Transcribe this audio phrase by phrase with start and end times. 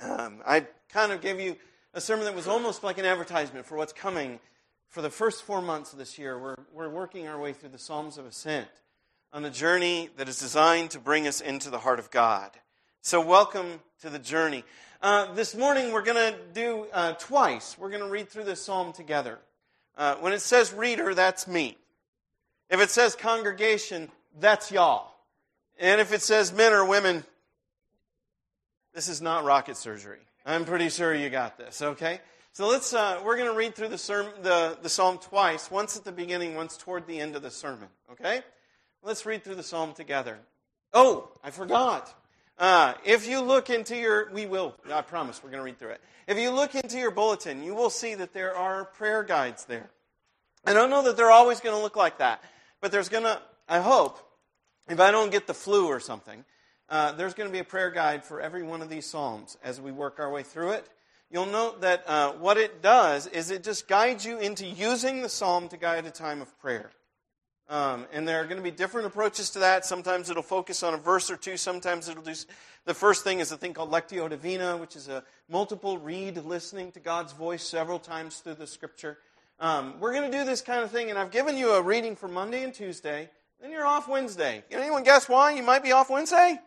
[0.00, 1.56] Um, I kind of gave you
[1.92, 4.38] a sermon that was almost like an advertisement for what's coming
[4.88, 6.38] for the first four months of this year.
[6.38, 8.68] We're, we're working our way through the Psalms of Ascent
[9.32, 12.52] on a journey that is designed to bring us into the heart of God.
[13.00, 14.64] So, welcome to the journey.
[15.02, 17.76] Uh, this morning, we're going to do uh, twice.
[17.76, 19.38] We're going to read through this psalm together.
[19.96, 21.76] Uh, when it says reader, that's me.
[22.70, 25.12] If it says congregation, that's y'all.
[25.78, 27.24] And if it says men or women,
[28.98, 30.18] this is not rocket surgery.
[30.44, 32.20] I'm pretty sure you got this, okay?
[32.52, 35.96] So let's, uh, we're going to read through the, sermon, the, the psalm twice, once
[35.96, 38.40] at the beginning, once toward the end of the sermon, okay?
[39.04, 40.40] Let's read through the psalm together.
[40.92, 42.12] Oh, I forgot.
[42.58, 45.90] Uh, if you look into your, we will, I promise, we're going to read through
[45.90, 46.00] it.
[46.26, 49.90] If you look into your bulletin, you will see that there are prayer guides there.
[50.66, 52.42] I don't know that they're always going to look like that,
[52.80, 54.18] but there's going to, I hope,
[54.88, 56.44] if I don't get the flu or something,
[56.88, 59.80] uh, there's going to be a prayer guide for every one of these Psalms as
[59.80, 60.88] we work our way through it.
[61.30, 65.28] You'll note that uh, what it does is it just guides you into using the
[65.28, 66.90] Psalm to guide a time of prayer.
[67.68, 69.84] Um, and there are going to be different approaches to that.
[69.84, 71.58] Sometimes it'll focus on a verse or two.
[71.58, 72.32] Sometimes it'll do.
[72.86, 76.92] The first thing is a thing called Lectio Divina, which is a multiple read, listening
[76.92, 79.18] to God's voice several times through the Scripture.
[79.60, 82.16] Um, we're going to do this kind of thing, and I've given you a reading
[82.16, 83.28] for Monday and Tuesday.
[83.60, 84.64] Then you're off Wednesday.
[84.70, 86.58] Can anyone guess why you might be off Wednesday?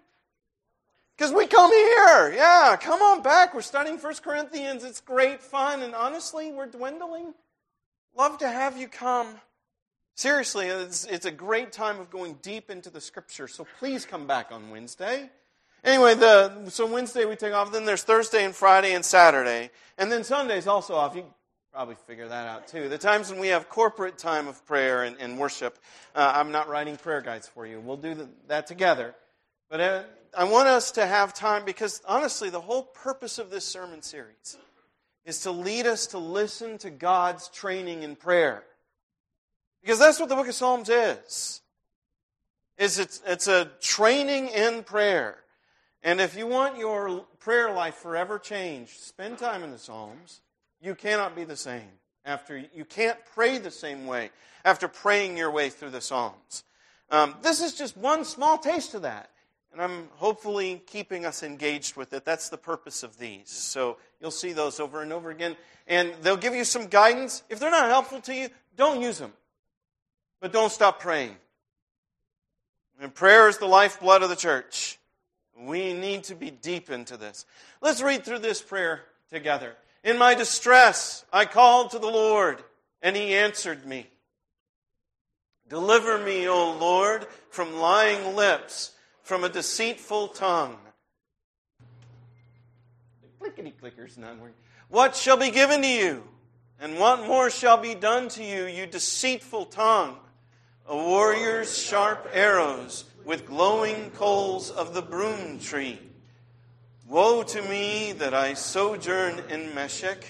[1.21, 2.33] Because we come here.
[2.33, 3.53] Yeah, come on back.
[3.53, 4.83] We're studying First Corinthians.
[4.83, 7.35] It's great fun, and honestly, we're dwindling.
[8.17, 9.35] Love to have you come.
[10.15, 14.25] Seriously, it's, it's a great time of going deep into the scripture, so please come
[14.25, 15.29] back on Wednesday.
[15.83, 19.69] Anyway, the, so Wednesday we take off, then there's Thursday and Friday and Saturday,
[19.99, 21.15] and then Sunday's also off.
[21.15, 21.25] You
[21.71, 22.89] probably figure that out too.
[22.89, 25.77] The times when we have corporate time of prayer and, and worship,
[26.15, 27.79] uh, I'm not writing prayer guides for you.
[27.79, 29.13] We'll do the, that together.
[29.71, 30.03] But uh,
[30.37, 34.57] I want us to have time because honestly, the whole purpose of this sermon series
[35.23, 38.63] is to lead us to listen to God's training in prayer.
[39.81, 41.61] Because that's what the book of Psalms is.
[42.77, 45.37] Is it's, it's a training in prayer.
[46.03, 50.41] And if you want your prayer life forever changed, spend time in the Psalms.
[50.81, 51.87] You cannot be the same
[52.25, 54.31] after you can't pray the same way
[54.65, 56.65] after praying your way through the Psalms.
[57.09, 59.30] Um, this is just one small taste of that.
[59.71, 62.25] And I'm hopefully keeping us engaged with it.
[62.25, 63.49] That's the purpose of these.
[63.49, 65.55] So you'll see those over and over again.
[65.87, 67.43] And they'll give you some guidance.
[67.49, 69.33] If they're not helpful to you, don't use them.
[70.41, 71.35] But don't stop praying.
[72.99, 74.99] And prayer is the lifeblood of the church.
[75.57, 77.45] We need to be deep into this.
[77.81, 79.01] Let's read through this prayer
[79.31, 79.75] together.
[80.03, 82.63] In my distress, I called to the Lord,
[83.01, 84.07] and he answered me.
[85.69, 88.91] Deliver me, O Lord, from lying lips,
[89.31, 90.75] from a deceitful tongue.
[93.39, 94.53] Clickety clickers, working.
[94.89, 96.23] What shall be given to you?
[96.81, 100.17] And what more shall be done to you, you deceitful tongue?
[100.85, 105.97] A warrior's sharp arrows with glowing coals of the broom tree.
[107.07, 110.25] Woe to me that I sojourn in Meshech.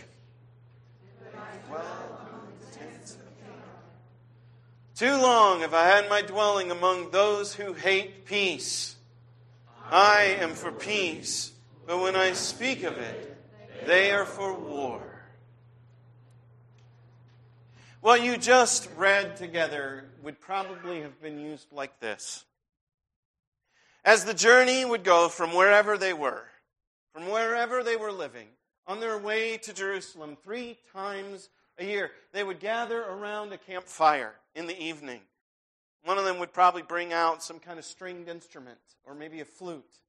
[4.95, 8.95] Too long have I had my dwelling among those who hate peace.
[9.89, 11.51] I am for peace,
[11.87, 13.37] but when I speak of it,
[13.85, 15.01] they are for war.
[18.01, 22.45] What you just read together would probably have been used like this.
[24.03, 26.45] As the journey would go from wherever they were,
[27.13, 28.47] from wherever they were living
[28.87, 31.49] on their way to Jerusalem three times
[31.81, 32.11] a year.
[32.31, 35.21] They would gather around a campfire in the evening.
[36.03, 39.45] One of them would probably bring out some kind of stringed instrument or maybe a
[39.45, 39.99] flute.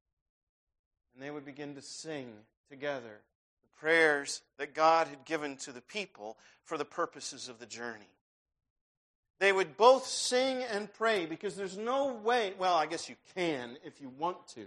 [1.13, 2.31] And they would begin to sing
[2.69, 3.19] together
[3.61, 8.09] the prayers that God had given to the people for the purposes of the journey.
[9.39, 13.77] They would both sing and pray because there's no way, well, I guess you can
[13.83, 14.65] if you want to,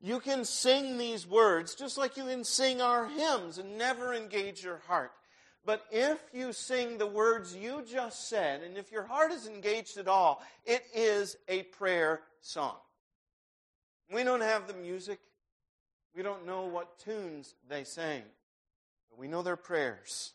[0.00, 4.62] you can sing these words just like you can sing our hymns and never engage
[4.62, 5.12] your heart.
[5.66, 9.96] But if you sing the words you just said, and if your heart is engaged
[9.96, 12.76] at all, it is a prayer song.
[14.12, 15.18] We don't have the music.
[16.14, 18.22] We don't know what tunes they sang.
[19.10, 20.34] But we know their prayers.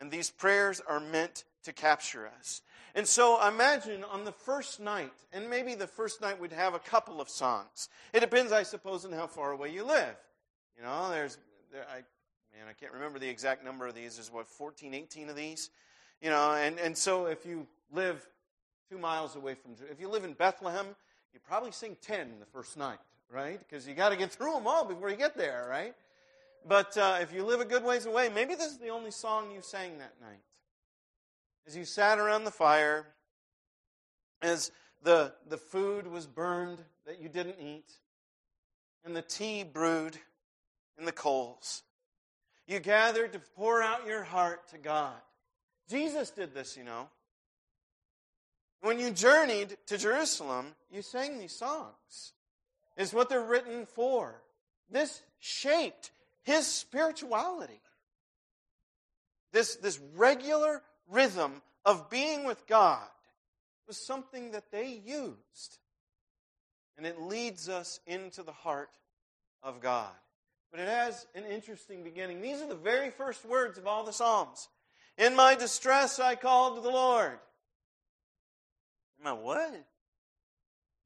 [0.00, 2.62] And these prayers are meant to capture us.
[2.94, 6.78] And so imagine on the first night, and maybe the first night we'd have a
[6.78, 7.88] couple of songs.
[8.12, 10.14] It depends, I suppose, on how far away you live.
[10.76, 11.38] You know, there's,
[11.72, 12.02] there, I,
[12.52, 14.16] man, I can't remember the exact number of these.
[14.16, 15.70] There's what, 14, 18 of these?
[16.20, 18.26] You know, and, and so if you live
[18.90, 20.86] two miles away from, if you live in Bethlehem,
[21.32, 22.98] you probably sing 10 the first night,
[23.30, 23.58] right?
[23.58, 25.94] Because you got to get through them all before you get there, right?
[26.66, 29.50] But uh, if you live a good ways away, maybe this is the only song
[29.52, 30.42] you sang that night.
[31.66, 33.06] As you sat around the fire,
[34.42, 34.70] as
[35.02, 37.98] the, the food was burned that you didn't eat,
[39.04, 40.16] and the tea brewed
[40.98, 41.82] in the coals.
[42.66, 45.14] You gathered to pour out your heart to God.
[45.88, 47.08] Jesus did this, you know.
[48.80, 52.32] When you journeyed to Jerusalem, you sang these songs.
[52.96, 54.42] Is what they're written for.
[54.90, 56.10] This shaped
[56.42, 57.80] his spirituality.
[59.52, 63.06] This, this regular rhythm of being with God
[63.86, 65.78] was something that they used.
[66.96, 68.90] And it leads us into the heart
[69.62, 70.12] of God.
[70.72, 72.40] But it has an interesting beginning.
[72.40, 74.68] These are the very first words of all the Psalms.
[75.18, 77.38] In my distress, I called to the Lord.
[79.18, 79.84] In my what?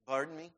[0.06, 0.52] Pardon me?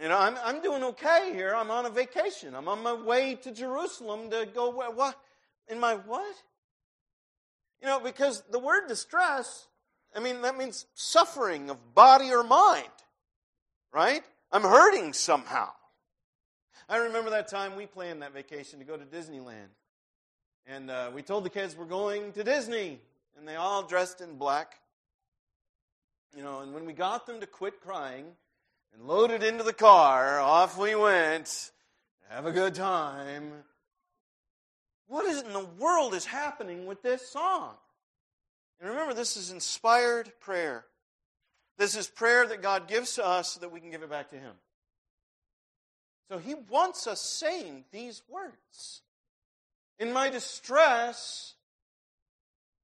[0.00, 1.54] You know, I'm, I'm doing okay here.
[1.54, 2.54] I'm on a vacation.
[2.54, 5.18] I'm on my way to Jerusalem to go, what?
[5.68, 6.36] In my what?
[7.80, 9.68] You know, because the word distress,
[10.14, 12.86] I mean, that means suffering of body or mind,
[13.92, 14.22] right?
[14.52, 15.70] I'm hurting somehow.
[16.88, 19.68] I remember that time we planned that vacation to go to Disneyland.
[20.66, 23.00] And uh, we told the kids we're going to Disney.
[23.38, 24.78] And they all dressed in black.
[26.36, 28.26] You know, and when we got them to quit crying
[28.94, 31.70] and loaded into the car, off we went.
[32.28, 33.52] Have a good time.
[35.06, 37.74] What is in the world is happening with this song?
[38.80, 40.84] And remember, this is inspired prayer.
[41.76, 44.30] This is prayer that God gives to us so that we can give it back
[44.30, 44.52] to Him.
[46.32, 49.02] So He wants us saying these words.
[49.98, 51.52] In my distress,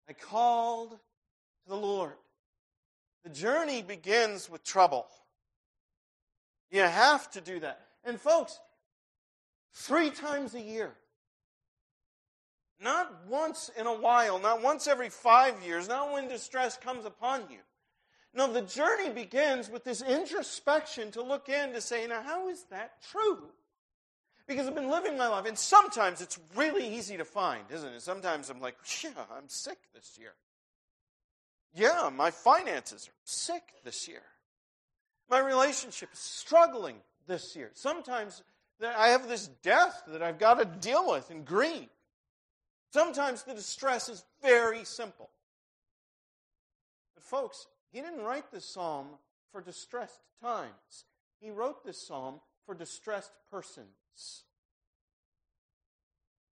[0.07, 0.99] I called to
[1.67, 2.13] the Lord.
[3.25, 5.07] The journey begins with trouble.
[6.71, 7.81] You have to do that.
[8.05, 8.61] And folks,
[9.73, 10.93] three times a year,
[12.83, 17.45] not once in a while, not once every five years, not when distress comes upon
[17.49, 17.61] you.
[18.35, 22.65] No, the journey begins with this introspection to look in to say, now, how is
[22.71, 23.49] that true?
[24.47, 28.03] Because I've been living my life, and sometimes it's really easy to find, isn't it?
[28.03, 30.33] Sometimes I'm like, yeah, I'm sick this year.
[31.75, 34.23] Yeah, my finances are sick this year.
[35.29, 36.97] My relationship is struggling
[37.27, 37.71] this year.
[37.75, 38.43] Sometimes
[38.83, 41.89] I have this death that I've got to deal with and grieve.
[42.91, 45.29] Sometimes the distress is very simple.
[47.15, 49.07] But, folks, he didn't write this psalm
[49.53, 51.05] for distressed times,
[51.41, 54.45] he wrote this psalm for distressed persons.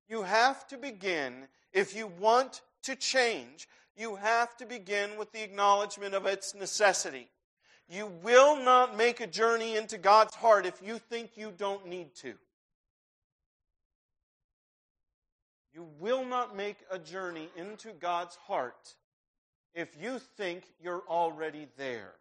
[0.09, 5.43] You have to begin, if you want to change, you have to begin with the
[5.43, 7.29] acknowledgement of its necessity.
[7.89, 12.15] You will not make a journey into God's heart if you think you don't need
[12.17, 12.35] to.
[15.73, 18.95] You will not make a journey into God's heart
[19.77, 22.15] if you think you're already there.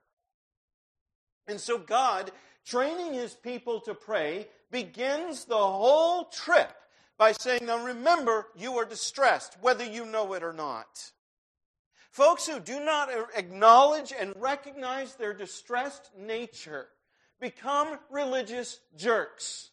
[1.47, 2.31] And so, God,
[2.65, 6.71] training his people to pray, begins the whole trip
[7.17, 11.11] by saying, Now remember, you are distressed, whether you know it or not.
[12.11, 16.87] Folks who do not acknowledge and recognize their distressed nature
[17.39, 19.69] become religious jerks.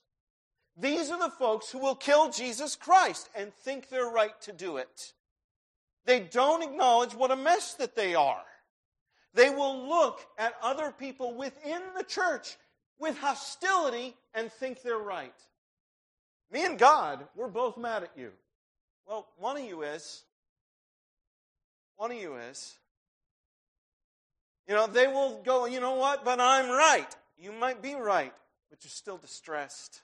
[0.76, 4.78] These are the folks who will kill Jesus Christ and think they're right to do
[4.78, 5.12] it.
[6.04, 8.42] They don't acknowledge what a mess that they are.
[9.34, 12.56] They will look at other people within the church
[12.98, 15.34] with hostility and think they're right.
[16.50, 18.30] Me and God, we're both mad at you.
[19.06, 20.22] Well, one of you is.
[21.96, 22.74] One of you is.
[24.68, 27.08] You know, they will go, you know what, but I'm right.
[27.38, 28.32] You might be right,
[28.70, 30.02] but you're still distressed.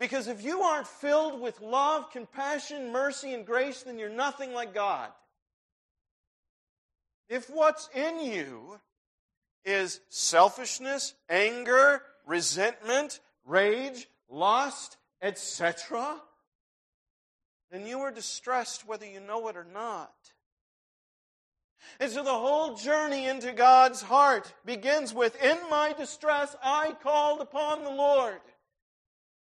[0.00, 4.74] Because if you aren't filled with love, compassion, mercy, and grace, then you're nothing like
[4.74, 5.10] God.
[7.28, 8.80] If what's in you
[9.64, 16.20] is selfishness, anger, resentment, rage, lust, etc.,
[17.70, 20.12] then you are distressed whether you know it or not.
[22.00, 27.40] And so the whole journey into God's heart begins with In my distress, I called
[27.40, 28.40] upon the Lord.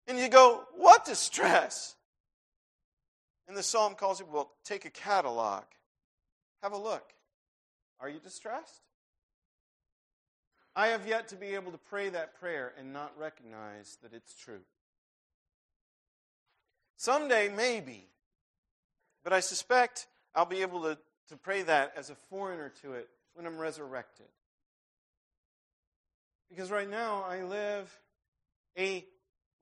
[0.07, 1.97] And you go, What distress?
[3.49, 5.65] And the psalm calls it, Well, take a catalog.
[6.63, 7.13] Have a look.
[8.01, 8.83] Are you distressed?
[10.75, 14.35] I have yet to be able to pray that prayer and not recognize that it's
[14.35, 14.63] true.
[16.97, 18.07] Someday, maybe.
[19.23, 20.99] But I suspect I'll be able to
[21.33, 24.27] to pray that as a foreigner to it when I'm resurrected.
[26.51, 27.91] Because right now I live
[28.79, 29.07] a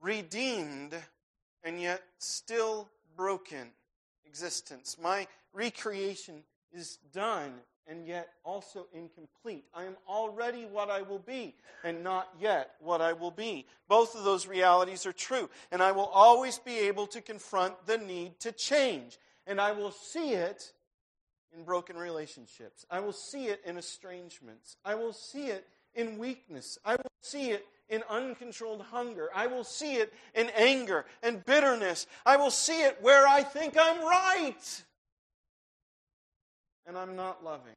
[0.00, 0.94] redeemed
[1.62, 3.68] and yet still broken
[4.26, 4.96] existence.
[5.00, 6.42] My recreation
[6.72, 7.52] is done
[7.86, 9.64] and yet also incomplete.
[9.74, 13.66] I am already what I will be and not yet what I will be.
[13.88, 15.50] Both of those realities are true.
[15.72, 19.18] And I will always be able to confront the need to change.
[19.46, 20.72] And I will see it
[21.52, 22.86] in broken relationships.
[22.90, 24.76] I will see it in estrangements.
[24.84, 26.78] I will see it in weakness.
[26.84, 29.28] I will see it in uncontrolled hunger.
[29.34, 32.06] I will see it in anger and bitterness.
[32.24, 34.84] I will see it where I think I'm right
[36.86, 37.76] and I'm not loving.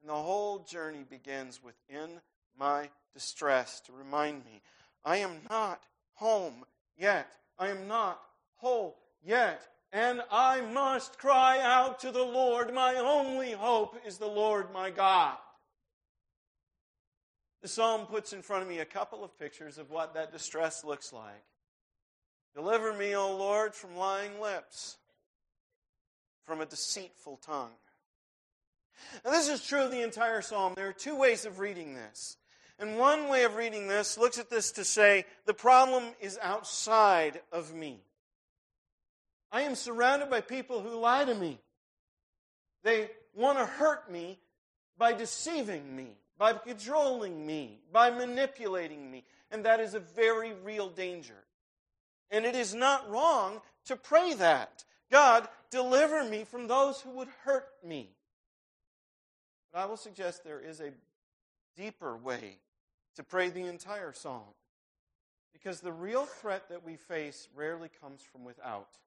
[0.00, 2.20] And the whole journey begins within
[2.58, 4.60] my distress to remind me
[5.04, 5.82] I am not
[6.14, 6.64] home
[6.96, 7.30] yet.
[7.58, 8.20] I am not
[8.56, 9.62] whole yet.
[9.92, 12.74] And I must cry out to the Lord.
[12.74, 15.36] My only hope is the Lord my God.
[17.66, 20.84] The psalm puts in front of me a couple of pictures of what that distress
[20.84, 21.42] looks like.
[22.54, 24.98] Deliver me, O Lord, from lying lips,
[26.44, 27.72] from a deceitful tongue.
[29.24, 30.74] Now, this is true of the entire psalm.
[30.76, 32.36] There are two ways of reading this.
[32.78, 37.40] And one way of reading this looks at this to say, the problem is outside
[37.50, 37.98] of me.
[39.50, 41.58] I am surrounded by people who lie to me.
[42.84, 44.38] They want to hurt me
[44.96, 49.24] by deceiving me, by controlling me, by manipulating me.
[49.50, 51.44] And that is a very real danger.
[52.30, 54.84] And it is not wrong to pray that.
[55.10, 58.10] God, deliver me from those who would hurt me.
[59.72, 60.92] But I will suggest there is a
[61.76, 62.58] deeper way
[63.14, 64.54] to pray the entire psalm.
[65.52, 68.98] Because the real threat that we face rarely comes from without.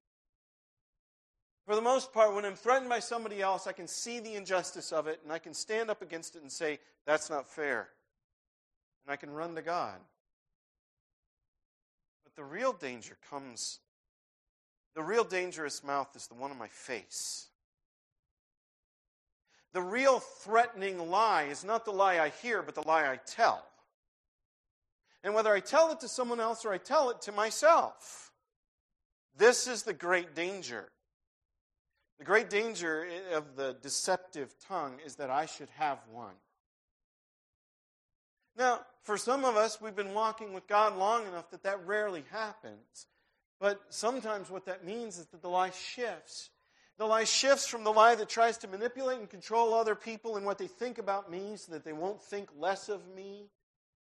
[1.70, 4.92] For the most part, when I'm threatened by somebody else, I can see the injustice
[4.92, 7.90] of it and I can stand up against it and say, that's not fair.
[9.06, 10.00] And I can run to God.
[12.24, 13.78] But the real danger comes,
[14.96, 17.50] the real dangerous mouth is the one on my face.
[19.72, 23.64] The real threatening lie is not the lie I hear, but the lie I tell.
[25.24, 28.32] And whether I tell it to someone else or I tell it to myself,
[29.38, 30.90] this is the great danger.
[32.20, 36.36] The great danger of the deceptive tongue is that I should have one.
[38.58, 42.26] Now, for some of us, we've been walking with God long enough that that rarely
[42.30, 43.08] happens.
[43.60, 46.50] But sometimes what that means is that the lie shifts.
[46.98, 50.46] The lie shifts from the lie that tries to manipulate and control other people and
[50.46, 53.50] what they think about me so that they won't think less of me.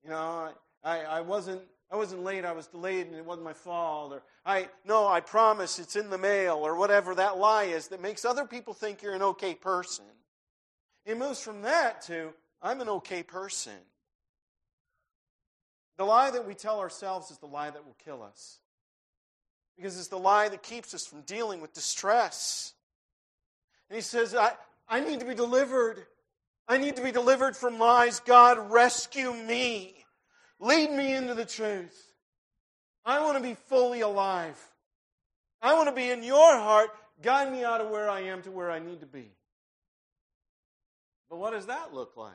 [0.03, 0.49] You know,
[0.83, 4.13] I, I, wasn't I wasn't late, I was delayed and it wasn't my fault.
[4.13, 8.01] Or I no, I promise it's in the mail, or whatever that lie is that
[8.01, 10.05] makes other people think you're an okay person.
[11.05, 12.33] It moves from that to
[12.63, 13.73] I'm an okay person.
[15.97, 18.59] The lie that we tell ourselves is the lie that will kill us.
[19.77, 22.75] Because it's the lie that keeps us from dealing with distress.
[23.89, 24.53] And he says, I,
[24.89, 26.07] I need to be delivered.
[26.69, 28.21] I need to be delivered from lies.
[28.21, 30.00] God, rescue me.
[30.61, 32.13] Lead me into the truth.
[33.05, 34.59] I want to be fully alive.
[35.63, 36.91] I want to be in your heart.
[37.23, 39.31] Guide me out of where I am to where I need to be.
[41.31, 42.33] But what does that look like?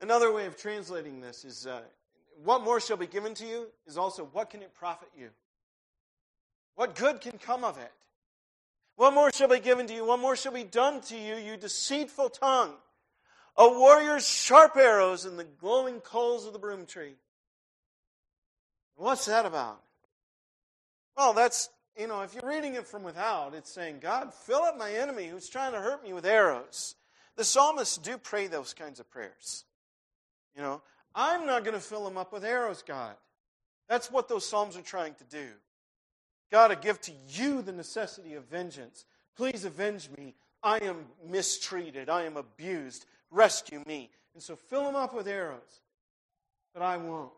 [0.00, 1.80] Another way of translating this is uh,
[2.44, 5.30] what more shall be given to you is also what can it profit you?
[6.74, 7.92] What good can come of it?
[8.96, 10.04] What more shall be given to you?
[10.04, 12.74] What more shall be done to you, you deceitful tongue?
[13.58, 17.14] A warrior's sharp arrows in the glowing coals of the broom tree.
[18.96, 19.80] What's that about?
[21.16, 24.76] Well, that's, you know, if you're reading it from without, it's saying, God, fill up
[24.76, 26.94] my enemy who's trying to hurt me with arrows.
[27.36, 29.64] The psalmists do pray those kinds of prayers.
[30.54, 30.82] You know,
[31.14, 33.14] I'm not going to fill him up with arrows, God.
[33.88, 35.46] That's what those psalms are trying to do.
[36.50, 39.04] God, I give to you the necessity of vengeance.
[39.36, 40.34] Please avenge me.
[40.62, 42.08] I am mistreated.
[42.08, 43.06] I am abused.
[43.30, 44.10] Rescue me.
[44.34, 45.80] And so fill them up with arrows.
[46.74, 47.32] But I won't.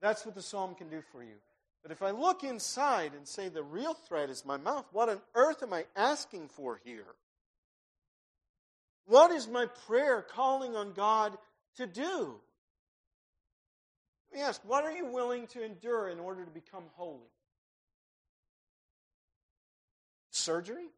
[0.00, 1.34] That's what the psalm can do for you.
[1.82, 5.20] But if I look inside and say the real threat is my mouth, what on
[5.34, 7.14] earth am I asking for here?
[9.06, 11.36] What is my prayer calling on God
[11.76, 12.34] to do?
[14.32, 17.30] Let me ask, what are you willing to endure in order to become holy?
[20.30, 20.88] Surgery?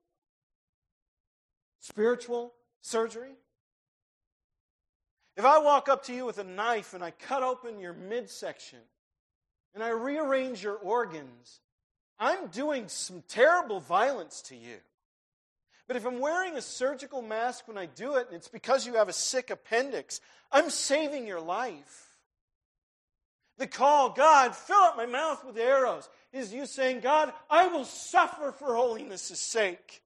[1.80, 3.34] Spiritual surgery?
[5.38, 8.80] If I walk up to you with a knife and I cut open your midsection
[9.72, 11.60] and I rearrange your organs,
[12.18, 14.78] I'm doing some terrible violence to you.
[15.86, 18.94] But if I'm wearing a surgical mask when I do it and it's because you
[18.94, 22.18] have a sick appendix, I'm saving your life.
[23.58, 27.84] The call, God, fill up my mouth with arrows, is you saying, God, I will
[27.84, 30.02] suffer for holiness' sake.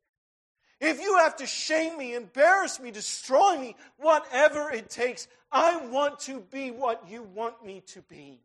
[0.83, 6.19] If you have to shame me, embarrass me, destroy me, whatever it takes, I want
[6.21, 8.41] to be what you want me to be.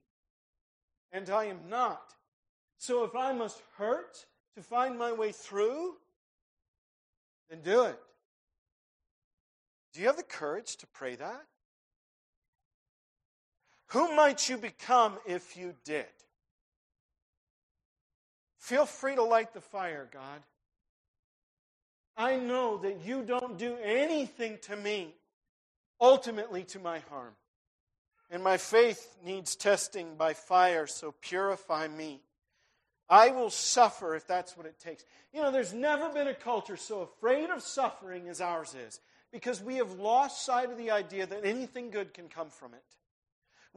[1.12, 2.14] And I am not.
[2.78, 4.24] So if I must hurt
[4.56, 5.96] to find my way through,
[7.50, 8.00] then do it.
[9.94, 11.44] Do you have the courage to pray that?
[13.88, 16.06] Who might you become if you did?
[18.60, 20.44] Feel free to light the fire, God.
[22.18, 25.14] I know that you don't do anything to me,
[26.02, 27.34] ultimately to my harm.
[28.30, 32.22] And my faith needs testing by fire, so purify me.
[33.10, 35.06] I will suffer if that's what it takes.
[35.32, 39.00] You know, there's never been a culture so afraid of suffering as ours is
[39.32, 42.84] because we have lost sight of the idea that anything good can come from it.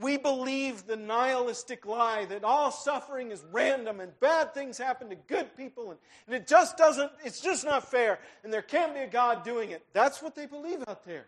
[0.00, 5.14] We believe the nihilistic lie that all suffering is random and bad things happen to
[5.14, 9.00] good people and, and it just doesn't, it's just not fair and there can't be
[9.00, 9.84] a God doing it.
[9.92, 11.26] That's what they believe out there.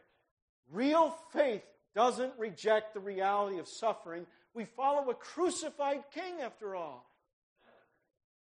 [0.72, 1.62] Real faith
[1.94, 4.26] doesn't reject the reality of suffering.
[4.54, 7.06] We follow a crucified king after all.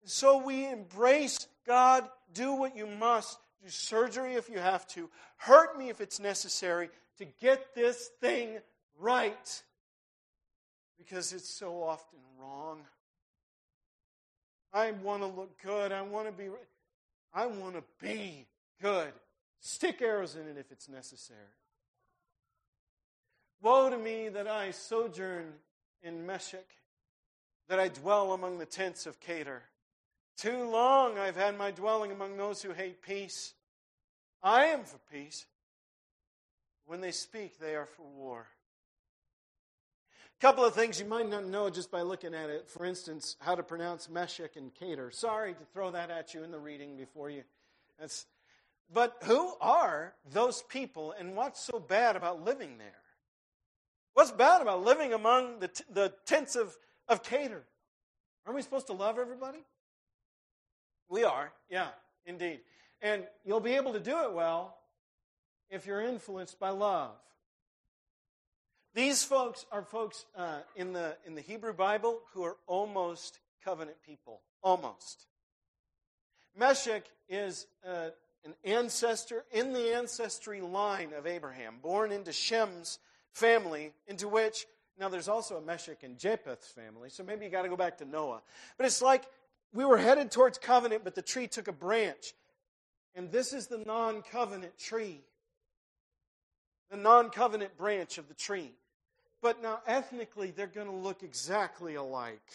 [0.05, 5.77] So we embrace God, do what you must, do surgery if you have to, hurt
[5.77, 8.59] me if it's necessary to get this thing
[9.01, 9.63] right
[11.05, 12.81] because it's so often wrong.
[14.73, 15.93] I want to look good.
[15.93, 16.49] I want to be
[17.35, 18.47] I want to be
[18.81, 19.13] good.
[19.61, 21.39] Stick arrows in it if it's necessary.
[23.63, 25.53] Woe to me that I sojourn
[26.03, 26.69] in Meshech,
[27.69, 29.63] that I dwell among the tents of Kedar.
[30.37, 33.55] Too long I've had my dwelling among those who hate peace.
[34.43, 35.47] I am for peace.
[36.87, 38.49] When they speak, they are for war.
[40.43, 42.69] Couple of things you might not know just by looking at it.
[42.69, 45.13] For instance, how to pronounce Meshech and Kedar.
[45.13, 47.45] Sorry to throw that at you in the reading before you.
[47.97, 48.27] That's,
[48.93, 52.89] but who are those people and what's so bad about living there?
[54.15, 57.63] What's bad about living among the, t- the tents of, of Kedar?
[58.45, 59.61] Aren't we supposed to love everybody?
[61.09, 61.91] We are, yeah,
[62.27, 62.63] indeed.
[63.01, 64.77] And you'll be able to do it well
[65.71, 67.13] if you're influenced by love.
[68.95, 73.97] These folks are folks uh, in, the, in the Hebrew Bible who are almost covenant
[74.05, 74.43] people.
[74.63, 75.27] Almost.
[76.55, 78.11] Meshech is uh,
[78.45, 82.99] an ancestor in the ancestry line of Abraham, born into Shem's
[83.33, 84.67] family, into which,
[85.01, 87.97] now there's also a Meshech in Japheth's family, so maybe you got to go back
[87.99, 88.43] to Noah.
[88.77, 89.25] But it's like
[89.73, 92.35] we were headed towards covenant, but the tree took a branch.
[93.15, 95.23] And this is the non covenant tree,
[96.91, 98.73] the non covenant branch of the tree.
[99.43, 102.49] But now, ethnically, they're going to look exactly alike.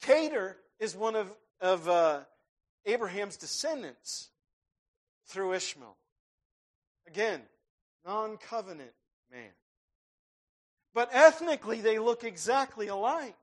[0.00, 2.20] Kedar is one of, of uh,
[2.86, 4.30] Abraham's descendants
[5.26, 5.96] through Ishmael.
[7.06, 7.42] Again,
[8.06, 8.92] non covenant
[9.30, 9.50] man.
[10.94, 13.36] But ethnically, they look exactly alike.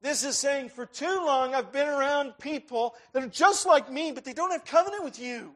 [0.00, 4.10] This is saying, for too long, I've been around people that are just like me,
[4.12, 5.52] but they don't have covenant with you.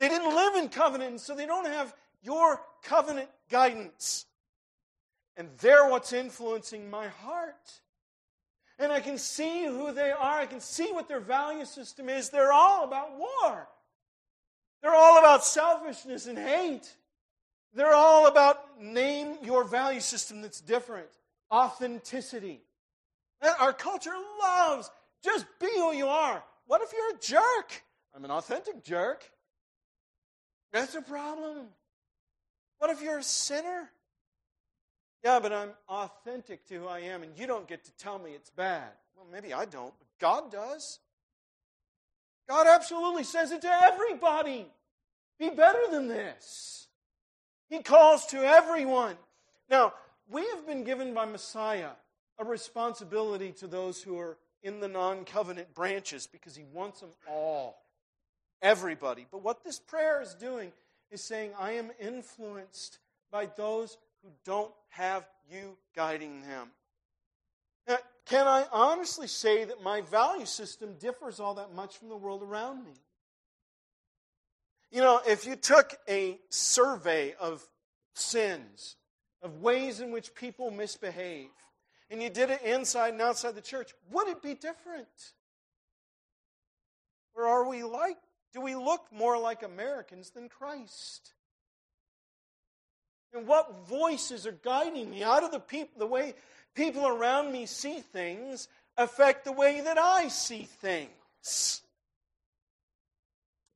[0.00, 4.26] They didn't live in covenant, so they don't have your covenant guidance.
[5.36, 7.80] And they're what's influencing my heart.
[8.78, 10.40] And I can see who they are.
[10.40, 12.30] I can see what their value system is.
[12.30, 13.68] They're all about war.
[14.82, 16.90] They're all about selfishness and hate.
[17.74, 21.08] They're all about name your value system that's different.
[21.52, 22.60] Authenticity.
[23.40, 24.90] And Our culture loves
[25.22, 26.42] just be who you are.
[26.66, 27.84] What if you're a jerk?
[28.14, 29.30] I'm an authentic jerk.
[30.72, 31.66] That's a problem.
[32.82, 33.88] What if you're a sinner?
[35.22, 38.32] Yeah, but I'm authentic to who I am, and you don't get to tell me
[38.32, 38.88] it's bad.
[39.14, 40.98] Well, maybe I don't, but God does.
[42.48, 44.66] God absolutely says it to everybody.
[45.38, 46.88] Be better than this.
[47.70, 49.14] He calls to everyone.
[49.70, 49.92] Now,
[50.28, 51.90] we have been given by Messiah
[52.40, 57.10] a responsibility to those who are in the non covenant branches because he wants them
[57.30, 57.80] all,
[58.60, 59.24] everybody.
[59.30, 60.72] But what this prayer is doing
[61.12, 62.98] is saying, I am influenced
[63.30, 66.70] by those who don't have you guiding them.
[67.86, 72.16] Now, can I honestly say that my value system differs all that much from the
[72.16, 72.92] world around me?
[74.90, 77.66] You know, if you took a survey of
[78.14, 78.96] sins,
[79.42, 81.48] of ways in which people misbehave,
[82.10, 85.32] and you did it inside and outside the church, would it be different?
[87.34, 88.18] Or are we like,
[88.52, 91.32] do we look more like Americans than Christ?
[93.34, 95.20] And what voices are guiding me?
[95.20, 96.34] How do the, peop- the way
[96.74, 101.80] people around me see things affect the way that I see things?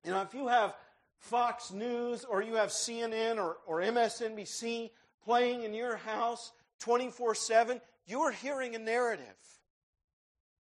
[0.04, 0.74] You know, if you have
[1.18, 4.90] Fox News or you have CNN or, or MSNBC
[5.24, 9.24] playing in your house 24 7, you are hearing a narrative.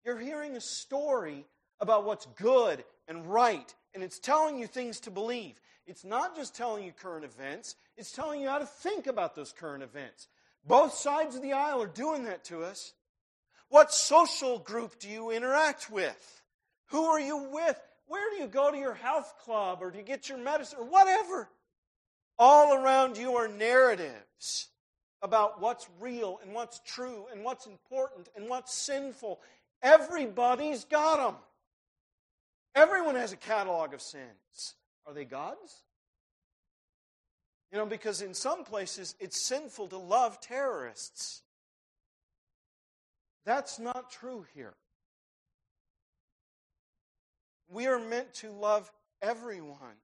[0.06, 1.46] You're hearing a story
[1.80, 5.60] about what's good and right, and it's telling you things to believe.
[5.88, 9.52] It's not just telling you current events, it's telling you how to think about those
[9.52, 10.28] current events.
[10.68, 12.94] Both sides of the aisle are doing that to us.
[13.70, 16.44] What social group do you interact with?
[16.88, 17.80] Who are you with?
[18.08, 20.86] Where do you go to your health club or do you get your medicine or
[20.86, 21.50] whatever?
[22.38, 24.68] All around you are narratives
[25.22, 29.40] about what's real and what's true and what's important and what's sinful.
[29.82, 31.36] Everybody's got them.
[32.76, 34.76] Everyone has a catalog of sins.
[35.08, 35.84] Are they God's?
[37.72, 41.42] You know, because in some places it's sinful to love terrorists.
[43.46, 44.74] That's not true here.
[47.70, 49.98] We are meant to love everyone.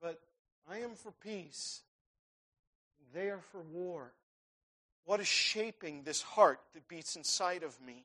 [0.00, 0.20] But
[0.70, 1.82] I am for peace.
[3.14, 4.12] They are for war.
[5.04, 8.04] What is shaping this heart that beats inside of me?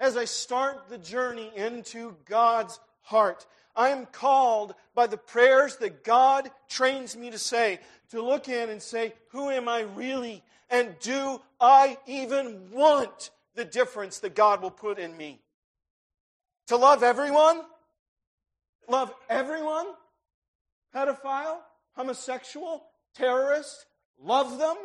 [0.00, 6.04] As I start the journey into God's heart, I am called by the prayers that
[6.04, 10.42] God trains me to say to look in and say, Who am I really?
[10.70, 15.42] And do I even want the difference that God will put in me?
[16.68, 17.60] To love everyone?
[18.88, 19.86] Love everyone?
[20.94, 21.58] Pedophile?
[21.94, 22.84] Homosexual?
[23.14, 23.84] Terrorist?
[24.18, 24.76] Love them?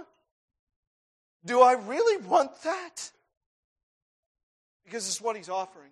[1.46, 3.12] Do I really want that?
[4.86, 5.92] Because it's what he's offering.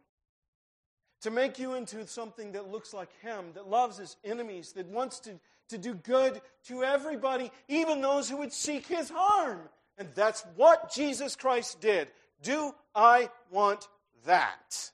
[1.21, 5.19] To make you into something that looks like him, that loves his enemies, that wants
[5.21, 9.62] to, to do good to everybody, even those who would seek his harm.
[9.97, 12.08] And that's what Jesus Christ did.
[12.41, 13.88] Do I want
[14.25, 14.91] that?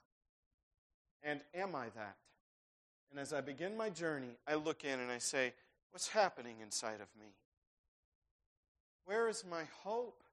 [1.23, 2.15] And am I that?
[3.11, 5.53] And as I begin my journey, I look in and I say,
[5.91, 7.33] What's happening inside of me?
[9.05, 10.23] Where is my hope?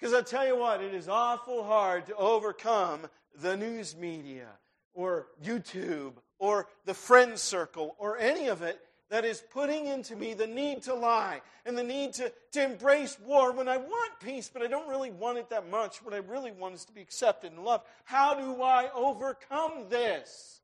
[0.00, 3.06] Because I tell you what, it is awful hard to overcome
[3.42, 4.46] the news media
[4.94, 10.32] or YouTube or the friend circle or any of it that is putting into me
[10.32, 14.50] the need to lie and the need to, to embrace war when I want peace,
[14.50, 16.02] but I don't really want it that much.
[16.02, 17.84] What I really want is to be accepted and loved.
[18.04, 20.60] How do I overcome this?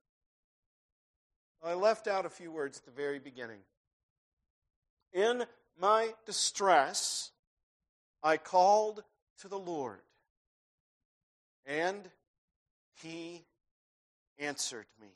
[1.62, 3.59] I left out a few words at the very beginning.
[5.12, 5.44] In
[5.79, 7.33] my distress,
[8.22, 9.03] I called
[9.40, 10.01] to the Lord,
[11.66, 12.09] and
[13.03, 13.44] he
[14.38, 15.09] answered me.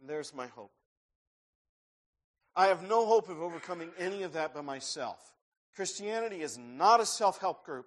[0.00, 0.72] And there's my hope.
[2.54, 5.34] I have no hope of overcoming any of that by myself.
[5.74, 7.86] Christianity is not a self help group.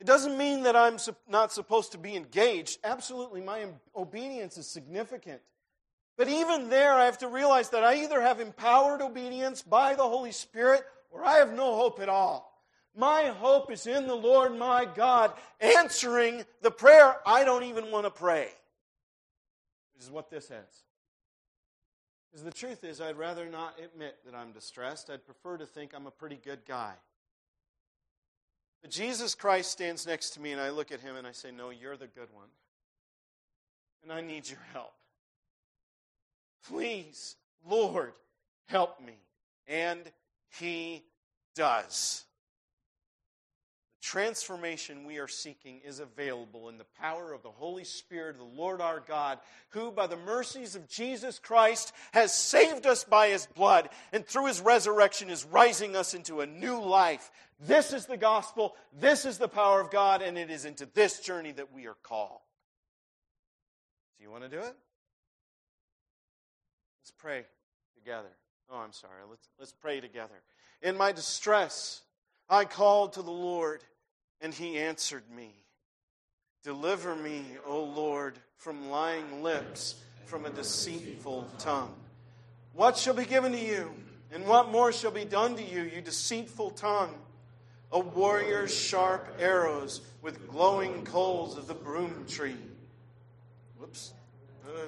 [0.00, 0.96] It doesn't mean that I'm
[1.28, 2.78] not supposed to be engaged.
[2.82, 5.42] Absolutely, my obedience is significant.
[6.16, 10.02] But even there, I have to realize that I either have empowered obedience by the
[10.02, 12.49] Holy Spirit or I have no hope at all.
[12.96, 18.06] My hope is in the Lord my God answering the prayer I don't even want
[18.06, 18.48] to pray.
[19.96, 20.84] This is what this says.
[22.30, 25.10] Because the truth is, I'd rather not admit that I'm distressed.
[25.10, 26.94] I'd prefer to think I'm a pretty good guy.
[28.82, 31.50] But Jesus Christ stands next to me, and I look at him and I say,
[31.50, 32.48] No, you're the good one.
[34.02, 34.94] And I need your help.
[36.66, 37.36] Please,
[37.68, 38.12] Lord,
[38.66, 39.18] help me.
[39.66, 40.00] And
[40.58, 41.04] he
[41.54, 42.24] does
[44.10, 48.80] transformation we are seeking is available in the power of the Holy Spirit the Lord
[48.80, 53.88] our God, who, by the mercies of Jesus Christ, has saved us by his blood
[54.12, 57.30] and through his resurrection is rising us into a new life.
[57.60, 61.20] This is the gospel, this is the power of God, and it is into this
[61.20, 62.40] journey that we are called.
[64.18, 64.74] Do you want to do it?
[66.98, 67.44] Let's pray
[67.94, 68.30] together.
[68.72, 69.22] Oh, I'm sorry.
[69.28, 70.42] Let's, let's pray together.
[70.82, 72.02] In my distress,
[72.48, 73.84] I called to the Lord,
[74.40, 75.54] and he answered me.
[76.62, 81.94] Deliver me, O Lord, from lying lips, from a deceitful tongue.
[82.74, 83.90] What shall be given to you,
[84.30, 87.14] and what more shall be done to you, you deceitful tongue?
[87.92, 92.56] A warrior's sharp arrows with glowing coals of the broom tree.
[93.78, 94.12] Whoops.
[94.64, 94.86] Uh,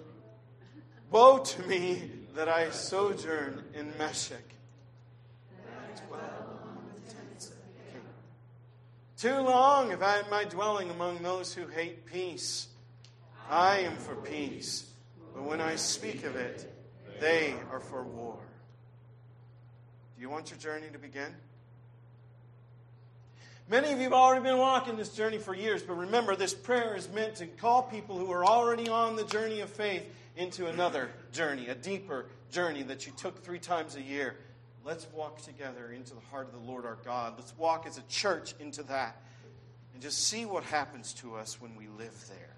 [1.11, 4.53] woe to me that I sojourn in Meshech
[9.23, 12.67] Too long have I had my dwelling among those who hate peace.
[13.49, 14.91] I am for peace,
[15.33, 16.69] but when I speak of it,
[17.21, 18.41] they are for war.
[20.17, 21.33] Do you want your journey to begin?
[23.69, 26.97] Many of you have already been walking this journey for years, but remember, this prayer
[26.97, 30.05] is meant to call people who are already on the journey of faith
[30.37, 34.35] into another journey, a deeper journey that you took three times a year.
[34.85, 37.35] Let's walk together into the heart of the Lord our God.
[37.37, 39.17] Let's walk as a church into that
[39.93, 42.57] and just see what happens to us when we live there.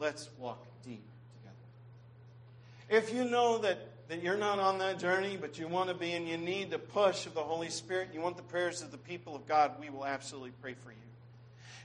[0.00, 1.04] Let's walk deep
[1.38, 3.04] together.
[3.04, 6.12] If you know that that you're not on that journey, but you want to be
[6.12, 8.98] and you need the push of the Holy Spirit, you want the prayers of the
[8.98, 10.96] people of God, we will absolutely pray for you.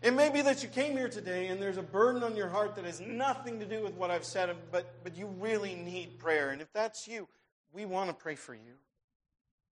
[0.01, 2.75] It may be that you came here today and there's a burden on your heart
[2.75, 6.51] that has nothing to do with what I've said, but, but you really need prayer.
[6.51, 7.27] And if that's you,
[7.73, 8.73] we want to pray for you.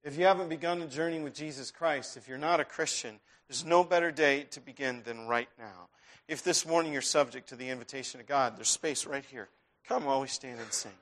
[0.07, 3.65] If you haven't begun a journey with Jesus Christ, if you're not a Christian, there's
[3.65, 5.89] no better day to begin than right now.
[6.29, 9.49] If this morning you're subject to the invitation of God, there's space right here.
[9.85, 10.93] Come while we stand and sing.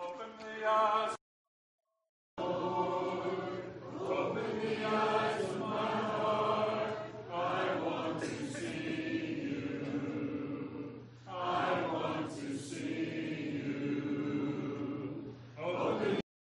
[0.00, 1.16] Open the eyes.